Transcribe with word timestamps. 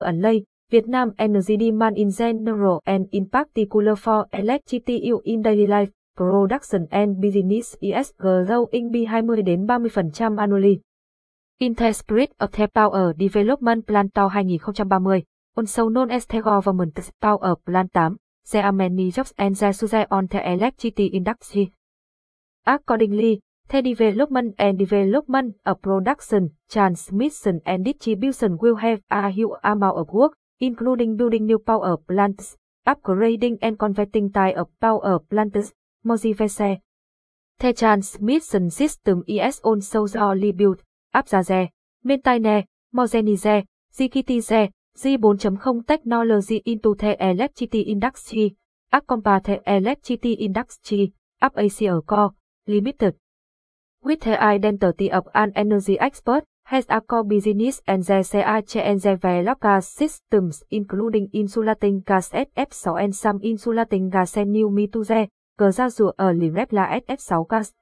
Unlay, 0.00 0.44
Vietnam 0.70 1.12
Energy 1.18 1.56
Demand 1.56 1.96
in 1.96 2.10
General 2.10 2.80
and 2.84 3.06
in 3.10 3.28
particular 3.28 3.96
for 3.96 4.26
electricity 4.32 5.12
in 5.24 5.42
daily 5.42 5.66
life, 5.66 5.90
production 6.16 6.86
and 6.90 7.20
business 7.20 7.76
is 7.80 8.12
growing 8.18 8.90
by 8.92 9.04
20 9.04 9.42
đến 9.42 9.66
30% 9.66 10.38
annually. 10.38 10.80
Interspirit 11.60 12.30
of 12.38 12.50
the 12.52 12.66
Power 12.66 13.12
Development 13.16 13.86
Plan 13.86 14.08
Tàu 14.10 14.28
2030, 14.28 15.24
also 15.56 15.88
known 15.88 16.08
as 16.10 16.26
the 16.28 16.40
Government 16.40 16.94
Power 17.20 17.56
Plan 17.66 17.86
8, 17.94 18.16
there 18.52 18.62
are 18.62 18.72
many 18.72 19.10
jobs 19.10 19.32
and 19.36 19.56
there 19.56 20.06
on 20.10 20.26
the 20.30 20.40
electricity 20.40 21.06
industry. 21.06 21.72
Accordingly, 22.64 23.40
the 23.68 23.82
development 23.82 24.54
and 24.58 24.78
development 24.78 25.56
of 25.66 25.82
production, 25.82 26.52
transmission 26.70 27.60
and 27.66 27.84
distribution 27.84 28.56
will 28.56 28.76
have 28.76 29.00
a 29.10 29.28
huge 29.28 29.52
amount 29.62 29.98
of 29.98 30.08
work, 30.10 30.32
including 30.58 31.16
building 31.16 31.44
new 31.44 31.58
power 31.58 31.96
plants, 31.98 32.56
upgrading 32.86 33.58
and 33.60 33.78
converting 33.78 34.30
type 34.30 34.56
of 34.56 34.68
power 34.80 35.18
plants, 35.18 35.72
modification. 36.02 36.78
The 37.58 37.74
transmission 37.74 38.70
system 38.70 39.24
is 39.26 39.60
also 39.60 40.06
already 40.06 40.52
built, 40.52 40.80
Abzaze, 41.14 41.70
Maintaine, 42.04 42.64
Modernize, 42.92 43.64
Digitize, 43.92 44.70
G4.0 44.96 45.86
technology 45.86 46.62
into 46.64 46.94
the 46.94 47.16
electricity 47.22 47.80
industry, 47.80 48.56
Accompany 48.92 49.40
the 49.44 49.62
electricity 49.66 50.32
industry, 50.32 51.12
Up 51.42 51.58
Asia 51.58 52.00
Core, 52.00 52.32
Limited. 52.66 53.16
With 54.02 54.20
the 54.20 54.40
identity 54.40 55.10
of 55.10 55.28
an 55.34 55.52
energy 55.56 55.98
expert, 55.98 56.44
has 56.64 56.86
a 56.88 57.00
core 57.00 57.24
business 57.24 57.82
and 57.86 58.04
the 58.04 58.22
CAC 58.22 58.76
and 58.76 59.00
the 59.00 59.56
gas 59.60 59.88
systems 59.88 60.62
including 60.70 61.30
insulating 61.32 62.00
gas 62.06 62.30
SF6 62.30 63.04
and 63.04 63.16
some 63.16 63.40
insulating 63.42 64.10
gas 64.10 64.36
and 64.36 64.52
new 64.52 64.68
mituze, 64.70 65.28
cờ 65.58 65.70
ra 65.70 65.88
rùa 65.88 66.12
ở 66.16 66.32
Lirep 66.32 66.72
là 66.72 67.00
SF6 67.06 67.44
gas. 67.48 67.72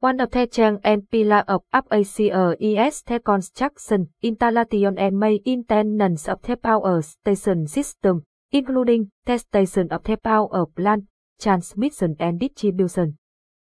One 0.00 0.18
of 0.18 0.30
the 0.32 0.46
trang 0.46 0.78
and 0.82 1.02
pillar 1.10 1.44
of 1.46 1.62
UPACR 1.72 2.56
is 2.58 3.04
the 3.06 3.18
construction, 3.18 4.06
installation 4.20 4.96
and 4.96 5.18
maintenance 5.18 6.28
of 6.28 6.42
the 6.42 6.56
power 6.56 7.00
station 7.02 7.66
system, 7.66 8.22
including 8.50 9.06
the 9.26 9.38
station 9.38 9.88
of 9.88 10.02
the 10.04 10.16
power 10.16 10.66
plant, 10.76 11.04
transmission 11.38 12.16
and 12.18 12.40
distribution. 12.40 13.16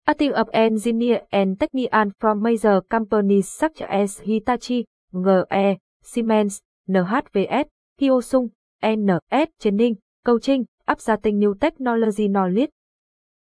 A 0.08 0.14
team 0.14 0.32
of 0.32 0.48
engineers 0.54 1.20
and 1.30 1.60
technicians 1.60 2.16
from 2.18 2.40
major 2.40 2.80
companies 2.80 3.46
such 3.46 3.82
as 3.82 4.24
Hitachi, 4.24 4.86
GE, 5.12 5.76
Siemens, 6.00 6.62
NHVS, 6.88 7.68
Hyosung, 8.00 8.56
NS 8.80 9.52
Training, 9.60 9.98
Coaching, 10.24 10.64
tinh 10.88 11.36
new 11.36 11.54
technology 11.60 12.26
knowledge. 12.26 12.70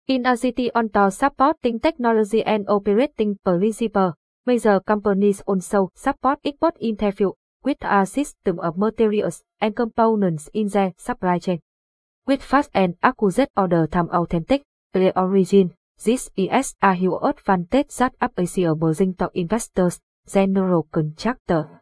In 0.07 0.25
a 0.25 0.37
city 0.37 0.71
on 0.71 0.87
to 0.95 1.11
supporting 1.11 1.81
technology 1.81 2.41
and 2.41 2.63
operating 2.69 3.35
principle, 3.43 4.13
major 4.45 4.79
companies 4.79 5.43
also 5.45 5.89
support 5.93 6.39
export 6.45 6.77
interview 6.79 7.33
with 7.65 7.83
a 7.83 8.05
system 8.05 8.61
of 8.61 8.77
materials 8.77 9.43
and 9.59 9.75
components 9.75 10.47
in 10.53 10.69
their 10.69 10.93
supply 10.95 11.37
chain. 11.37 11.59
With 12.25 12.41
fast 12.41 12.71
and 12.73 12.95
accurate 13.03 13.51
order 13.57 13.87
time 13.87 14.07
authentic, 14.07 14.63
clear 14.93 15.11
origin, 15.17 15.75
This 16.03 16.29
is 16.35 16.75
a 16.81 16.93
huge 16.93 17.23
advantage 17.23 17.95
that 17.97 18.13
Asia 18.37 18.75
bring 18.75 19.15
to 19.15 19.31
investors, 19.33 19.99
general 20.27 20.83
contractor. 20.91 21.81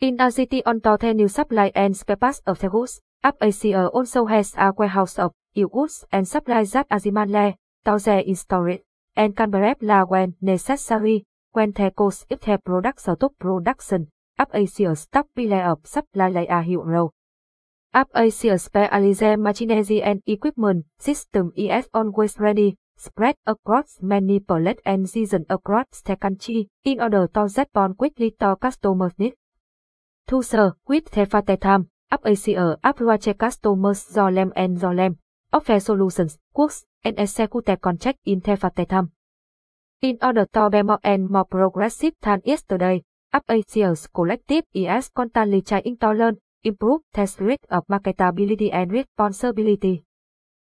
In 0.00 0.20
a 0.20 0.30
city 0.30 0.64
on 0.66 0.80
the 0.80 1.14
new 1.14 1.28
supply 1.28 1.70
and 1.74 1.96
spare 1.96 2.16
parts 2.16 2.42
of 2.44 2.58
the 2.58 2.68
goods, 2.68 3.00
Asia 3.40 3.88
also 3.88 4.26
has 4.26 4.54
a 4.58 4.72
warehouse 4.76 5.18
of 5.18 5.32
goods 5.54 6.04
and 6.10 6.26
supply 6.26 6.64
that 6.64 6.88
Azimanle, 6.90 7.54
Tauze 7.84 8.08
in 8.26 8.34
storage, 8.34 8.82
and 9.16 9.36
can 9.36 9.50
prep 9.50 9.78
la 9.80 10.04
when 10.04 10.34
necessary, 10.42 11.24
when 11.52 11.70
the 11.70 11.92
cost 11.92 12.26
if 12.28 12.40
the 12.40 12.58
products 12.58 13.08
are 13.08 13.16
top 13.16 13.38
production, 13.38 14.08
Asia 14.52 14.94
stock 14.96 15.28
delay 15.36 15.62
of 15.62 15.86
supply 15.86 16.28
like 16.28 16.50
a 16.50 16.62
huge 16.62 16.84
role. 16.84 17.12
Asia 18.14 18.58
specialized 18.58 19.38
machinery 19.38 20.02
and 20.02 20.20
equipment 20.26 20.84
system 20.98 21.52
is 21.56 21.88
always 21.94 22.38
ready 22.40 22.76
spread 22.96 23.36
across 23.46 23.98
many 24.00 24.40
pallets 24.40 24.82
and 24.84 25.08
season 25.08 25.46
across 25.48 26.02
the 26.04 26.16
country 26.16 26.68
in 26.84 27.00
order 27.00 27.26
to 27.28 27.42
respond 27.42 27.96
quickly 27.96 28.30
to 28.40 28.56
customers' 28.56 29.18
needs. 29.18 29.36
To 30.28 30.42
serve 30.42 30.74
with 30.86 31.10
the 31.10 31.26
fast 31.26 31.60
time, 31.60 31.90
Asia 32.24 32.78
approach 32.82 33.28
uh, 33.28 33.34
customers 33.34 34.04
Zolem 34.04 34.52
and 34.56 34.78
Zolem, 34.78 35.18
offer 35.52 35.80
solutions, 35.80 36.38
quotes, 36.52 36.84
and 37.02 37.18
execute 37.18 37.80
contract 37.80 38.18
in 38.24 38.40
the 38.40 38.56
fast 38.56 38.88
time. 38.88 39.12
In 40.00 40.18
order 40.22 40.46
to 40.52 40.70
be 40.70 40.82
more 40.82 41.00
and 41.02 41.28
more 41.28 41.44
progressive 41.44 42.14
than 42.22 42.42
yesterday, 42.44 43.02
up 43.32 43.44
Asia's 43.48 44.06
uh, 44.06 44.08
collective 44.14 44.64
is 44.72 45.08
constantly 45.08 45.62
trying 45.62 45.96
to 45.98 46.12
learn, 46.12 46.38
improve 46.62 47.02
the 47.12 47.26
spirit 47.26 47.60
of 47.68 47.86
marketability 47.88 48.70
and 48.72 48.92
responsibility. 48.92 50.04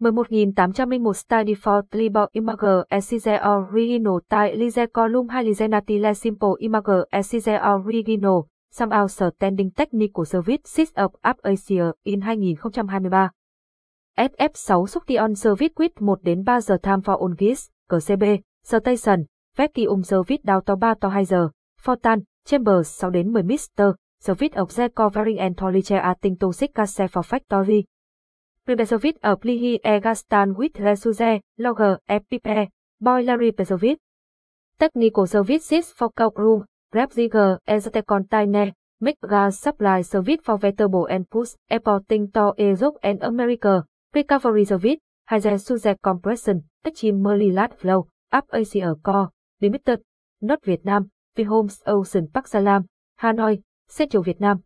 11801 0.00 1.14
Study 1.14 1.54
for 1.54 1.82
Tribal 1.90 2.28
Image 2.32 2.84
Exige 2.90 3.38
Original 3.38 4.20
tại 4.28 4.56
Lize 4.56 4.86
Column 4.94 5.28
2 5.28 5.42
Lizenatile 5.42 6.14
Simple 6.14 6.54
Image 6.58 7.04
Exige 7.10 7.58
Original 7.58 8.42
Some 8.70 8.96
Outstanding 8.96 9.70
Technical 9.70 10.24
Service 10.24 10.62
Sys 10.64 11.04
of 11.04 11.12
Up 11.30 11.36
Asia 11.42 11.92
in 12.04 12.20
2023 12.20 13.28
SF6 14.16 14.86
Suction 14.86 15.34
Service 15.34 15.74
Quit 15.74 15.92
1 16.00 16.18
đến 16.22 16.44
3 16.44 16.60
giờ 16.60 16.76
Time 16.82 17.00
for 17.00 17.16
On 17.20 17.34
Gis, 17.38 17.66
CB, 17.88 18.40
Station, 18.64 19.24
Vacuum 19.56 20.02
Service 20.02 20.42
đào 20.42 20.60
to 20.60 20.74
3 20.76 20.94
to 21.00 21.08
2 21.08 21.24
giờ, 21.24 21.48
Fortan, 21.82 22.20
Chambers 22.44 22.88
6 22.88 23.10
đến 23.10 23.32
10 23.32 23.46
Mr. 23.46 23.94
Service 24.20 24.60
of 24.60 24.76
the 24.76 24.88
Covering 24.88 25.38
and 25.38 25.56
Toliche 25.60 26.00
Ating 26.00 26.36
to 26.36 26.50
Case 26.74 27.06
for 27.12 27.24
Factory. 27.24 27.84
Ribezovic 28.68 29.14
ở 29.20 29.36
Plihi 29.36 29.78
Egastan 29.82 30.52
with 30.52 30.80
Resuze, 30.80 31.40
Logger, 31.56 31.96
FPP, 32.06 32.68
Boiler 33.00 33.38
Ribezovic. 33.38 33.96
Technical 34.78 35.26
Services 35.26 35.92
for 35.96 36.08
Courtroom, 36.16 36.64
Repziger, 36.92 37.58
Ezete 37.64 38.02
Container, 38.02 38.72
Make 39.00 39.50
Supply 39.52 40.02
Service 40.02 40.40
for 40.44 40.58
Vegetable 40.58 41.06
and 41.08 41.24
Push, 41.30 41.54
Exporting 41.70 42.30
to 42.32 42.52
Europe 42.58 42.98
and 43.02 43.22
America, 43.22 43.84
Recovery 44.14 44.64
Service, 44.64 44.98
Hydrosuze 45.30 45.96
Compression, 46.02 46.64
Extremely 46.84 47.50
Large 47.50 47.76
Flow, 47.78 48.08
Up 48.32 48.44
Asia 48.52 48.94
Core, 49.02 49.30
Limited, 49.60 50.00
Not 50.42 50.58
Việt 50.64 50.84
Nam, 50.84 51.08
Vihomes 51.36 51.80
Ocean 51.86 52.26
Park 52.34 52.46
Salam, 52.46 52.84
Hanoi, 53.22 53.62
Central 53.88 54.22
Việt 54.22 54.40
Nam. 54.40 54.58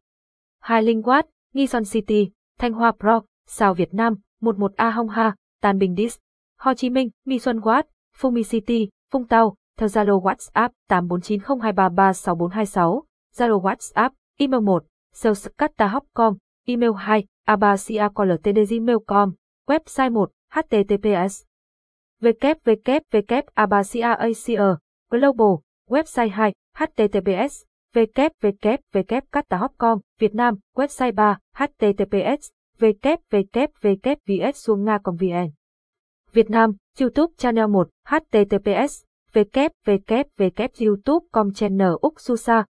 Hai 0.60 0.82
Linh 0.82 1.02
Watt, 1.02 1.26
Nghi 1.54 1.66
Son 1.68 1.84
City, 1.84 2.32
Thanh 2.58 2.72
Hoa 2.72 2.92
Pro, 2.92 3.20
Sao 3.46 3.74
Việt 3.74 3.94
Nam, 3.94 4.14
11A 4.40 4.90
Hong 4.90 5.08
Ha, 5.08 5.34
Tan 5.60 5.78
Bình 5.78 5.94
Dis, 5.94 6.18
Ho 6.58 6.74
Chi 6.74 6.90
Minh, 6.90 7.10
Mi 7.26 7.38
Xuân 7.38 7.60
Watt, 7.60 7.86
Mi 8.32 8.44
City, 8.44 8.88
Phung 9.12 9.26
Tao, 9.26 9.54
theo 9.78 9.88
Zalo 9.88 10.20
WhatsApp 10.20 10.72
8490236426, 10.88 13.02
Zalo 13.34 13.60
WhatsApp, 13.60 14.12
email 14.40 14.60
1, 14.60 14.82
salescatahopcom, 15.14 16.36
email 16.68 16.92
2, 16.92 17.26
abasiacoltdgmail.com, 17.46 19.34
website 19.68 20.12
1, 20.12 20.30
https 20.50 21.44
www.abasiaasia, 22.22 24.76
global, 25.10 25.60
website 25.90 26.30
2, 26.30 26.52
https 26.74 27.64
www.catahopcom, 27.94 30.00
Việt 30.18 30.34
Nam, 30.34 30.58
website 30.76 31.12
3, 31.12 31.36
https 31.54 32.50
www.vs-nga.vn 32.82 35.50
Việt 36.32 36.50
Nam, 36.50 36.76
YouTube 36.98 37.32
Channel 37.38 37.66
1, 37.66 37.88
https 38.04 39.04
www.youtube.com 39.34 41.52
channel 41.52 41.92
Úc 42.02 42.20
Susa, 42.20 42.64